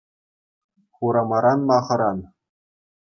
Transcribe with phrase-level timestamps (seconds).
[0.95, 2.19] Хурамаран ма хӑран?